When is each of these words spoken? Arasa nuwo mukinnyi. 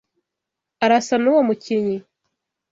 Arasa 0.83 1.15
nuwo 1.19 1.41
mukinnyi. 1.47 1.97